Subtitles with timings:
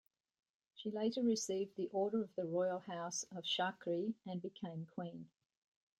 [0.73, 5.29] She later received the Order of the Royal House of Chakri, and became queen.